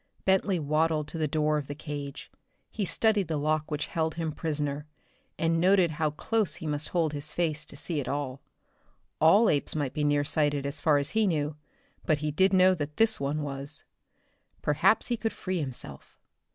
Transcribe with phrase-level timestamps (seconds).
[0.25, 2.31] Bentley waddled to the door of the cage.
[2.71, 4.87] He studied the lock which held him prisoner,
[5.37, 8.41] and noted how close he must hold his face to see at all.
[9.19, 11.55] All apes might be near sighted as far as he knew;
[12.07, 13.83] but he did know that this one was.
[14.63, 16.17] Perhaps he could free himself.